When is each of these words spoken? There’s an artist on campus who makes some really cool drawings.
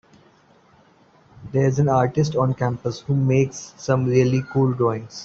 There’s 1.51 1.77
an 1.77 1.87
artist 1.87 2.35
on 2.35 2.55
campus 2.55 3.01
who 3.01 3.13
makes 3.15 3.75
some 3.77 4.07
really 4.07 4.41
cool 4.51 4.73
drawings. 4.73 5.19